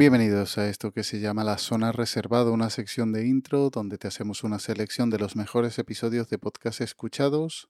Bienvenidos 0.00 0.56
a 0.56 0.66
esto 0.70 0.92
que 0.92 1.04
se 1.04 1.20
llama 1.20 1.44
La 1.44 1.58
Zona 1.58 1.92
Reservada, 1.92 2.52
una 2.52 2.70
sección 2.70 3.12
de 3.12 3.26
intro 3.26 3.68
donde 3.68 3.98
te 3.98 4.08
hacemos 4.08 4.44
una 4.44 4.58
selección 4.58 5.10
de 5.10 5.18
los 5.18 5.36
mejores 5.36 5.78
episodios 5.78 6.30
de 6.30 6.38
podcast 6.38 6.80
escuchados 6.80 7.68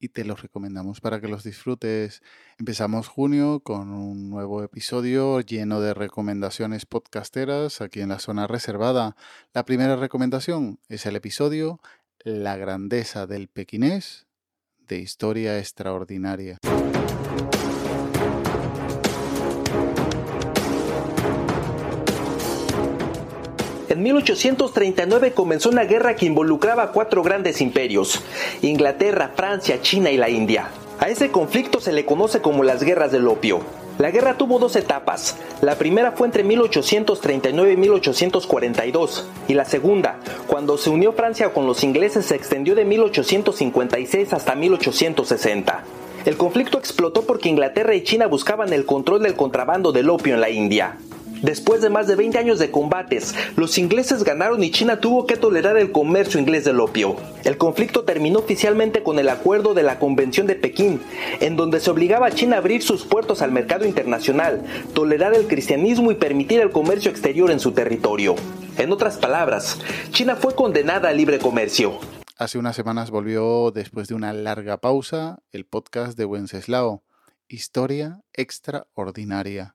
y 0.00 0.08
te 0.08 0.24
los 0.24 0.42
recomendamos 0.42 1.00
para 1.00 1.20
que 1.20 1.28
los 1.28 1.44
disfrutes. 1.44 2.20
Empezamos 2.58 3.06
junio 3.06 3.60
con 3.60 3.92
un 3.92 4.28
nuevo 4.28 4.64
episodio 4.64 5.40
lleno 5.40 5.80
de 5.80 5.94
recomendaciones 5.94 6.84
podcasteras 6.84 7.80
aquí 7.80 8.00
en 8.00 8.08
la 8.08 8.18
Zona 8.18 8.48
Reservada. 8.48 9.14
La 9.54 9.64
primera 9.64 9.94
recomendación 9.94 10.80
es 10.88 11.06
el 11.06 11.14
episodio 11.14 11.80
La 12.24 12.56
grandeza 12.56 13.28
del 13.28 13.46
pequinés 13.46 14.26
de 14.80 14.98
historia 14.98 15.60
extraordinaria. 15.60 16.58
En 23.98 24.04
1839 24.04 25.32
comenzó 25.32 25.70
una 25.70 25.82
guerra 25.82 26.14
que 26.14 26.24
involucraba 26.24 26.84
a 26.84 26.92
cuatro 26.92 27.24
grandes 27.24 27.60
imperios, 27.60 28.22
Inglaterra, 28.62 29.32
Francia, 29.34 29.82
China 29.82 30.08
y 30.12 30.16
la 30.16 30.30
India. 30.30 30.68
A 31.00 31.08
ese 31.08 31.32
conflicto 31.32 31.80
se 31.80 31.92
le 31.92 32.06
conoce 32.06 32.40
como 32.40 32.62
las 32.62 32.84
guerras 32.84 33.10
del 33.10 33.26
opio. 33.26 33.58
La 33.98 34.12
guerra 34.12 34.38
tuvo 34.38 34.60
dos 34.60 34.76
etapas. 34.76 35.36
La 35.62 35.74
primera 35.74 36.12
fue 36.12 36.28
entre 36.28 36.44
1839 36.44 37.72
y 37.72 37.76
1842 37.76 39.26
y 39.48 39.54
la 39.54 39.64
segunda, 39.64 40.20
cuando 40.46 40.78
se 40.78 40.90
unió 40.90 41.12
Francia 41.12 41.52
con 41.52 41.66
los 41.66 41.82
ingleses, 41.82 42.24
se 42.24 42.36
extendió 42.36 42.76
de 42.76 42.84
1856 42.84 44.32
hasta 44.32 44.54
1860. 44.54 45.82
El 46.24 46.36
conflicto 46.36 46.78
explotó 46.78 47.22
porque 47.22 47.48
Inglaterra 47.48 47.96
y 47.96 48.04
China 48.04 48.28
buscaban 48.28 48.72
el 48.72 48.86
control 48.86 49.24
del 49.24 49.34
contrabando 49.34 49.90
del 49.90 50.08
opio 50.08 50.34
en 50.34 50.40
la 50.40 50.50
India. 50.50 50.98
Después 51.42 51.80
de 51.80 51.90
más 51.90 52.06
de 52.06 52.16
20 52.16 52.38
años 52.38 52.58
de 52.58 52.70
combates, 52.70 53.34
los 53.56 53.78
ingleses 53.78 54.24
ganaron 54.24 54.62
y 54.64 54.70
China 54.70 55.00
tuvo 55.00 55.26
que 55.26 55.36
tolerar 55.36 55.76
el 55.76 55.92
comercio 55.92 56.40
inglés 56.40 56.64
del 56.64 56.80
opio. 56.80 57.16
El 57.44 57.58
conflicto 57.58 58.04
terminó 58.04 58.40
oficialmente 58.40 59.02
con 59.02 59.18
el 59.18 59.28
acuerdo 59.28 59.74
de 59.74 59.82
la 59.82 59.98
Convención 59.98 60.46
de 60.46 60.56
Pekín, 60.56 61.00
en 61.40 61.56
donde 61.56 61.80
se 61.80 61.90
obligaba 61.90 62.26
a 62.26 62.32
China 62.32 62.56
a 62.56 62.58
abrir 62.58 62.82
sus 62.82 63.04
puertos 63.04 63.42
al 63.42 63.52
mercado 63.52 63.86
internacional, 63.86 64.64
tolerar 64.94 65.34
el 65.34 65.46
cristianismo 65.46 66.10
y 66.10 66.16
permitir 66.16 66.60
el 66.60 66.70
comercio 66.70 67.10
exterior 67.10 67.50
en 67.50 67.60
su 67.60 67.72
territorio. 67.72 68.34
En 68.76 68.92
otras 68.92 69.16
palabras, 69.16 69.78
China 70.10 70.36
fue 70.36 70.54
condenada 70.54 71.08
al 71.08 71.16
libre 71.16 71.38
comercio. 71.38 71.98
Hace 72.36 72.58
unas 72.58 72.76
semanas 72.76 73.10
volvió, 73.10 73.72
después 73.72 74.06
de 74.06 74.14
una 74.14 74.32
larga 74.32 74.76
pausa, 74.76 75.40
el 75.50 75.66
podcast 75.66 76.16
de 76.16 76.24
Wenceslao, 76.24 77.02
Historia 77.48 78.20
Extraordinaria. 78.32 79.74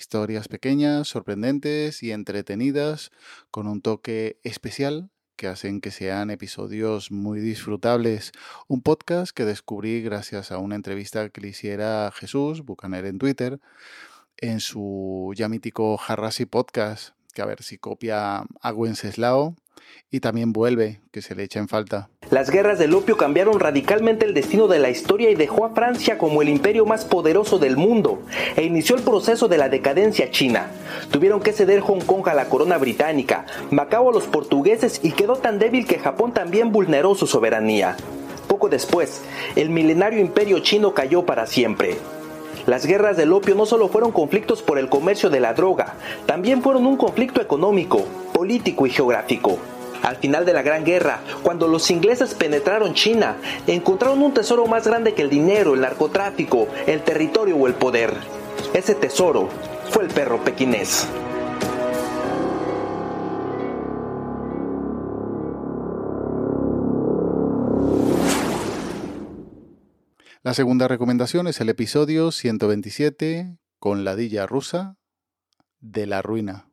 Historias 0.00 0.48
pequeñas, 0.48 1.08
sorprendentes 1.08 2.02
y 2.02 2.10
entretenidas, 2.10 3.10
con 3.50 3.66
un 3.66 3.82
toque 3.82 4.40
especial 4.44 5.10
que 5.36 5.46
hacen 5.46 5.82
que 5.82 5.90
sean 5.90 6.30
episodios 6.30 7.10
muy 7.10 7.38
disfrutables. 7.38 8.32
Un 8.66 8.80
podcast 8.80 9.36
que 9.36 9.44
descubrí 9.44 10.00
gracias 10.00 10.52
a 10.52 10.56
una 10.56 10.74
entrevista 10.74 11.28
que 11.28 11.42
le 11.42 11.48
hiciera 11.48 12.10
Jesús 12.14 12.62
Bucaner 12.64 13.04
en 13.04 13.18
Twitter, 13.18 13.60
en 14.38 14.60
su 14.60 15.34
ya 15.36 15.50
mítico 15.50 16.00
Harrasi 16.00 16.46
Podcast, 16.46 17.10
que 17.34 17.42
a 17.42 17.44
ver 17.44 17.62
si 17.62 17.76
copia 17.76 18.46
a 18.62 18.72
Wenceslao 18.72 19.54
y 20.10 20.20
también 20.20 20.52
vuelve, 20.52 21.00
que 21.12 21.22
se 21.22 21.34
le 21.34 21.44
echa 21.44 21.60
en 21.60 21.68
falta. 21.68 22.10
Las 22.30 22.50
guerras 22.50 22.78
del 22.78 22.94
opio 22.94 23.16
cambiaron 23.16 23.60
radicalmente 23.60 24.24
el 24.24 24.34
destino 24.34 24.68
de 24.68 24.78
la 24.78 24.90
historia 24.90 25.30
y 25.30 25.34
dejó 25.34 25.64
a 25.64 25.70
Francia 25.74 26.18
como 26.18 26.42
el 26.42 26.48
imperio 26.48 26.86
más 26.86 27.04
poderoso 27.04 27.58
del 27.58 27.76
mundo 27.76 28.22
e 28.56 28.64
inició 28.64 28.96
el 28.96 29.02
proceso 29.02 29.48
de 29.48 29.58
la 29.58 29.68
decadencia 29.68 30.30
china. 30.30 30.70
Tuvieron 31.10 31.40
que 31.40 31.52
ceder 31.52 31.80
Hong 31.80 32.00
Kong 32.00 32.28
a 32.28 32.34
la 32.34 32.48
corona 32.48 32.78
británica, 32.78 33.46
Macao 33.70 34.10
a 34.10 34.12
los 34.12 34.26
portugueses 34.26 35.00
y 35.02 35.12
quedó 35.12 35.36
tan 35.36 35.58
débil 35.58 35.86
que 35.86 35.98
Japón 35.98 36.32
también 36.32 36.72
vulneró 36.72 37.14
su 37.14 37.26
soberanía. 37.26 37.96
Poco 38.48 38.68
después, 38.68 39.22
el 39.56 39.70
milenario 39.70 40.20
imperio 40.20 40.58
chino 40.60 40.92
cayó 40.92 41.24
para 41.24 41.46
siempre. 41.46 41.96
Las 42.66 42.84
guerras 42.84 43.16
del 43.16 43.32
opio 43.32 43.54
no 43.54 43.64
solo 43.64 43.88
fueron 43.88 44.12
conflictos 44.12 44.62
por 44.62 44.78
el 44.78 44.88
comercio 44.88 45.30
de 45.30 45.40
la 45.40 45.54
droga, 45.54 45.94
también 46.26 46.62
fueron 46.62 46.86
un 46.86 46.96
conflicto 46.96 47.40
económico, 47.40 48.04
político 48.32 48.86
y 48.86 48.90
geográfico. 48.90 49.58
Al 50.02 50.16
final 50.16 50.44
de 50.46 50.52
la 50.52 50.62
Gran 50.62 50.84
Guerra, 50.84 51.20
cuando 51.42 51.68
los 51.68 51.90
ingleses 51.90 52.34
penetraron 52.34 52.94
China, 52.94 53.36
encontraron 53.66 54.22
un 54.22 54.32
tesoro 54.32 54.66
más 54.66 54.86
grande 54.86 55.14
que 55.14 55.22
el 55.22 55.30
dinero, 55.30 55.74
el 55.74 55.80
narcotráfico, 55.80 56.68
el 56.86 57.02
territorio 57.02 57.56
o 57.56 57.66
el 57.66 57.74
poder. 57.74 58.14
Ese 58.72 58.94
tesoro 58.94 59.48
fue 59.90 60.04
el 60.04 60.10
perro 60.10 60.42
pequinés. 60.42 61.06
La 70.42 70.54
segunda 70.54 70.88
recomendación 70.88 71.48
es 71.48 71.60
el 71.60 71.68
episodio 71.68 72.32
127 72.32 73.58
con 73.78 74.04
ladilla 74.04 74.46
rusa 74.46 74.96
de 75.80 76.06
la 76.06 76.22
ruina. 76.22 76.69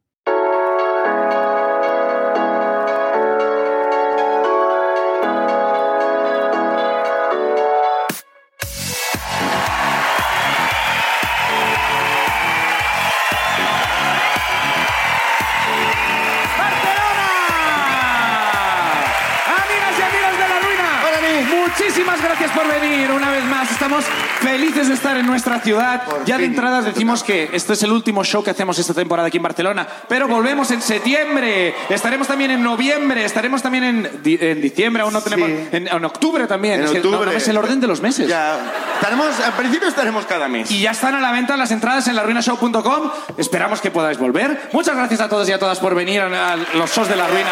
Muchísimas 21.77 22.19
gracias 22.23 22.51
por 22.53 22.67
venir 22.67 23.11
una 23.11 23.29
vez 23.29 23.43
más. 23.45 23.69
Estamos 23.69 24.03
felices 24.41 24.87
de 24.87 24.95
estar 24.95 25.15
en 25.15 25.27
nuestra 25.27 25.59
ciudad. 25.59 26.01
ya 26.25 26.39
de 26.39 26.45
entrada 26.45 26.81
decimos 26.81 27.21
que 27.23 27.51
este 27.53 27.73
es 27.73 27.83
el 27.83 27.91
último 27.91 28.23
show 28.23 28.43
que 28.43 28.49
hacemos 28.49 28.79
esta 28.79 28.95
temporada 28.95 29.27
aquí 29.27 29.37
en 29.37 29.43
Barcelona, 29.43 29.87
pero 30.09 30.27
volvemos 30.27 30.71
en 30.71 30.81
septiembre. 30.81 31.75
Estaremos 31.89 32.27
también 32.27 32.49
en 32.49 32.63
noviembre, 32.63 33.23
estaremos 33.23 33.61
también 33.61 33.83
en, 33.83 34.21
en 34.25 34.61
diciembre, 34.61 35.03
aún 35.03 35.13
no 35.13 35.21
tenemos. 35.21 35.49
En, 35.71 36.05
octubre 36.05 36.47
también. 36.47 36.79
En 36.79 36.85
es, 36.85 36.95
octubre. 36.95 37.35
es 37.35 37.47
el 37.47 37.57
orden 37.57 37.79
de 37.79 37.85
los 37.85 38.01
meses. 38.01 38.27
Ya. 38.27 38.57
Estaremos, 38.95 39.39
al 39.39 39.53
principio 39.53 39.87
estaremos 39.87 40.25
cada 40.25 40.47
mes. 40.47 40.71
Y 40.71 40.81
ya 40.81 40.91
están 40.91 41.13
a 41.13 41.19
la 41.19 41.31
venta 41.31 41.55
las 41.57 41.69
entradas 41.69 42.07
en 42.07 42.15
laruinashow.com. 42.15 43.11
Esperamos 43.37 43.81
que 43.81 43.91
podáis 43.91 44.17
volver. 44.17 44.69
Muchas 44.73 44.95
gracias 44.95 45.21
a 45.21 45.29
todos 45.29 45.47
y 45.47 45.51
a 45.51 45.59
todas 45.59 45.77
por 45.79 45.93
venir 45.93 46.21
a, 46.21 46.53
a 46.53 46.57
los 46.57 46.91
shows 46.91 47.07
de 47.07 47.15
la 47.15 47.27
ruina. 47.27 47.51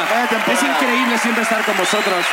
Es 0.52 0.63
increíble 0.63 1.16
siempre 1.19 1.44
estar 1.44 1.63
con 1.63 1.78
vosotros. 1.78 2.25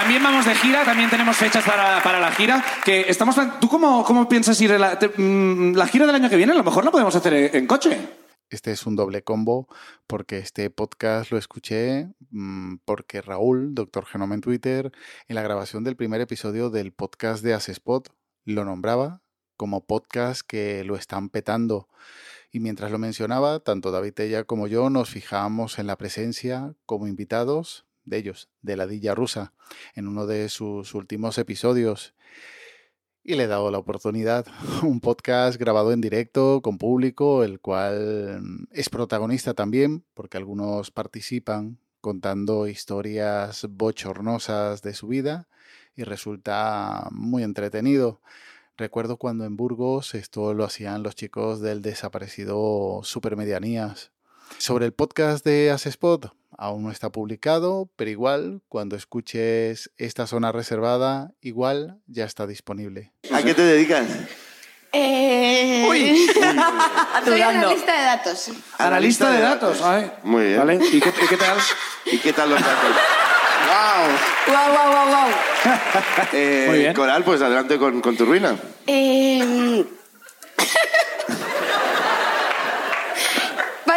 También 0.00 0.22
vamos 0.22 0.46
de 0.46 0.54
gira, 0.54 0.82
también 0.82 1.10
tenemos 1.10 1.36
fechas 1.36 1.62
para, 1.62 2.02
para 2.02 2.18
la 2.18 2.32
gira. 2.32 2.64
Que 2.86 3.02
estamos, 3.02 3.36
¿Tú 3.60 3.68
cómo, 3.68 4.02
cómo 4.02 4.26
piensas 4.26 4.58
ir 4.62 4.72
mm, 4.72 5.74
la 5.74 5.86
gira 5.86 6.06
del 6.06 6.14
año 6.14 6.30
que 6.30 6.36
viene? 6.36 6.52
A 6.52 6.54
lo 6.54 6.64
mejor 6.64 6.86
la 6.86 6.90
podemos 6.90 7.14
hacer 7.14 7.54
en, 7.54 7.66
coche. 7.66 8.08
Este 8.48 8.72
es 8.72 8.86
un 8.86 8.96
doble 8.96 9.22
combo 9.22 9.68
porque 10.06 10.38
este 10.38 10.70
podcast 10.70 11.30
lo 11.30 11.36
escuché 11.36 12.08
mmm, 12.30 12.76
porque 12.86 13.20
Raúl, 13.20 13.74
Doctor 13.74 14.06
Genoma 14.06 14.34
en 14.34 14.40
Twitter, 14.40 14.90
en 15.28 15.34
la 15.34 15.42
grabación 15.42 15.84
del 15.84 15.96
primer 15.96 16.22
episodio 16.22 16.70
del 16.70 16.92
podcast 16.92 17.44
de 17.44 17.52
Asespot, 17.52 18.08
lo 18.46 18.64
nombraba 18.64 19.20
como 19.58 19.84
podcast 19.84 20.40
que 20.40 20.82
lo 20.82 20.96
están 20.96 21.28
petando. 21.28 21.88
Y 22.50 22.60
mientras 22.60 22.90
lo 22.90 22.98
mencionaba, 22.98 23.60
tanto 23.60 23.90
David 23.90 24.14
Tella 24.14 24.44
como 24.44 24.66
yo 24.66 24.88
nos 24.88 25.10
fijábamos 25.10 25.78
en 25.78 25.86
la 25.86 25.98
presencia 25.98 26.72
como 26.86 27.06
invitados 27.06 27.84
de 28.10 28.18
ellos, 28.18 28.50
de 28.60 28.76
la 28.76 28.86
Dilla 28.86 29.14
Rusa, 29.14 29.54
en 29.94 30.06
uno 30.06 30.26
de 30.26 30.50
sus 30.50 30.94
últimos 30.94 31.38
episodios. 31.38 32.14
Y 33.22 33.36
le 33.36 33.44
he 33.44 33.46
dado 33.46 33.70
la 33.70 33.78
oportunidad, 33.78 34.46
un 34.82 35.00
podcast 35.00 35.58
grabado 35.58 35.92
en 35.92 36.00
directo, 36.00 36.60
con 36.62 36.76
público, 36.76 37.44
el 37.44 37.60
cual 37.60 38.66
es 38.72 38.90
protagonista 38.90 39.54
también, 39.54 40.04
porque 40.14 40.36
algunos 40.36 40.90
participan 40.90 41.78
contando 42.00 42.66
historias 42.66 43.66
bochornosas 43.70 44.82
de 44.82 44.94
su 44.94 45.06
vida 45.08 45.48
y 45.94 46.04
resulta 46.04 47.08
muy 47.12 47.42
entretenido. 47.42 48.20
Recuerdo 48.76 49.18
cuando 49.18 49.44
en 49.44 49.56
Burgos 49.56 50.14
esto 50.14 50.54
lo 50.54 50.64
hacían 50.64 51.02
los 51.02 51.14
chicos 51.14 51.60
del 51.60 51.82
desaparecido 51.82 53.00
Supermedianías. 53.04 54.12
Sobre 54.58 54.86
el 54.86 54.92
podcast 54.92 55.44
de 55.44 55.70
Asespot, 55.70 56.32
aún 56.56 56.82
no 56.84 56.90
está 56.90 57.10
publicado, 57.10 57.88
pero 57.96 58.10
igual 58.10 58.60
cuando 58.68 58.96
escuches 58.96 59.90
esta 59.96 60.26
zona 60.26 60.52
reservada, 60.52 61.32
igual 61.40 61.98
ya 62.06 62.24
está 62.24 62.46
disponible. 62.46 63.12
¿A 63.32 63.42
qué 63.42 63.54
te 63.54 63.62
dedicas? 63.62 64.06
Eh... 64.92 65.86
Uy. 65.88 66.30
Soy 67.24 67.40
analista 67.40 67.96
de 67.96 68.02
datos. 68.04 68.50
Analista 68.78 69.30
de 69.30 69.40
datos. 69.40 69.80
Ay. 69.82 70.10
Muy 70.24 70.44
bien. 70.46 70.58
¿Vale? 70.58 70.74
¿Y 70.92 71.00
qué, 71.00 71.08
y 71.08 71.26
qué 71.28 71.36
tal? 71.36 71.58
¿Y 72.06 72.18
qué 72.18 72.32
tal 72.32 72.50
los 72.50 72.60
datos? 72.60 72.96
¡Wow! 73.66 74.54
Wow, 74.54 74.74
wow, 74.74 74.92
wow, 74.92 75.06
wow. 75.06 75.30
Eh, 76.32 76.66
Muy 76.68 76.78
bien. 76.78 76.94
Coral, 76.94 77.22
pues 77.24 77.40
adelante 77.40 77.78
con, 77.78 78.00
con 78.00 78.16
tu 78.16 78.24
ruina. 78.24 78.56
Eh... 78.86 79.84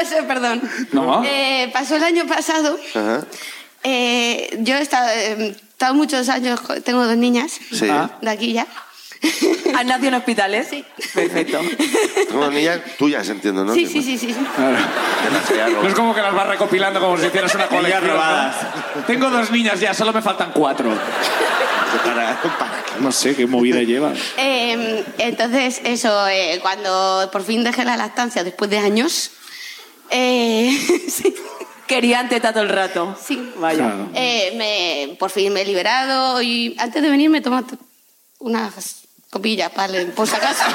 pasó, 0.03 0.27
perdón. 0.27 0.61
No. 0.91 1.23
Eh, 1.25 1.69
pasó 1.73 1.95
el 1.95 2.03
año 2.03 2.25
pasado. 2.27 2.77
Ajá. 2.95 3.21
Eh, 3.83 4.57
yo 4.61 4.75
he 4.75 4.81
estado, 4.81 5.09
eh, 5.09 5.35
he 5.39 5.47
estado 5.49 5.93
muchos 5.93 6.29
años, 6.29 6.59
tengo 6.85 7.05
dos 7.05 7.17
niñas 7.17 7.59
Sí. 7.71 7.87
Ah. 7.89 8.11
de 8.21 8.29
aquí 8.29 8.53
ya. 8.53 8.65
¿Has 9.77 9.85
nacido 9.85 10.09
en 10.09 10.13
hospitales? 10.15 10.67
Sí. 10.69 10.83
Perfecto. 11.13 11.59
Como 12.29 12.49
niñas 12.51 12.79
tuyas, 12.97 13.27
entiendo, 13.29 13.63
¿no? 13.63 13.73
Sí, 13.73 13.87
sí, 13.87 14.01
sí, 14.03 14.17
sí. 14.17 14.35
haya 14.57 15.69
No 15.81 15.87
es 15.87 15.93
como 15.95 16.13
que 16.13 16.21
las 16.21 16.33
vas 16.33 16.47
recopilando 16.47 16.99
como 16.99 17.17
si 17.17 17.27
hicieras 17.27 17.55
una 17.55 17.67
colección. 17.69 18.05
robadas. 18.07 18.55
Tengo 19.07 19.29
dos 19.29 19.49
niñas 19.51 19.79
ya, 19.79 19.93
solo 19.93 20.11
me 20.11 20.21
faltan 20.21 20.51
cuatro. 20.53 20.89
Para- 22.03 22.41
para- 22.41 22.83
No 22.99 23.11
sé 23.11 23.35
qué 23.35 23.47
movida 23.47 23.81
lleva. 23.81 24.11
Eh, 24.37 25.03
entonces, 25.17 25.81
eso, 25.83 26.27
eh, 26.27 26.59
cuando 26.61 27.29
por 27.31 27.43
fin 27.43 27.63
dejé 27.63 27.85
la 27.85 27.95
lactancia 27.97 28.43
después 28.43 28.69
de 28.69 28.77
años, 28.79 29.31
eh, 30.09 30.77
sí, 31.09 31.35
Querían 31.87 32.29
teta 32.29 32.53
todo 32.53 32.63
el 32.63 32.69
rato. 32.69 33.15
sí. 33.21 33.51
Vaya. 33.57 33.77
Claro. 33.77 34.09
Eh, 34.15 34.53
me, 34.55 35.15
por 35.17 35.29
fin 35.29 35.51
me 35.53 35.61
he 35.61 35.65
liberado 35.65 36.41
y 36.41 36.75
antes 36.79 37.01
de 37.03 37.09
venir 37.09 37.29
me 37.29 37.41
tomé 37.41 37.61
unas 38.39 39.03
copillas 39.29 39.71
para, 39.71 39.93
por 40.15 40.27
si 40.27 40.35
acaso. 40.35 40.63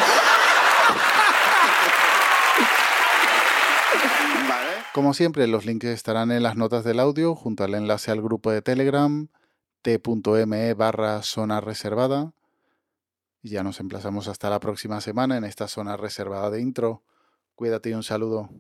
Como 4.93 5.15
siempre, 5.15 5.47
los 5.47 5.65
links 5.65 5.87
estarán 5.87 6.33
en 6.33 6.43
las 6.43 6.57
notas 6.57 6.83
del 6.83 6.99
audio 6.99 7.35
junto 7.35 7.65
al 7.65 7.75
enlace 7.75 8.11
al 8.11 8.21
grupo 8.21 8.51
de 8.51 8.63
Telegram 8.63 9.29
t.me 9.83 10.75
barra 10.75 11.23
zona 11.23 11.61
reservada. 11.61 12.33
Y 13.43 13.51
ya 13.51 13.63
nos 13.63 13.81
emplazamos 13.81 14.29
hasta 14.29 14.51
la 14.51 14.61
próxima 14.61 15.01
semana 15.01 15.37
en 15.37 15.45
esta 15.45 15.69
zona 15.69 15.97
reservada 15.97 16.51
de 16.51 16.61
intro. 16.61 17.03
Cuídate 17.55 17.91
y 17.91 17.95
un 17.95 18.03
saludo. 18.03 18.51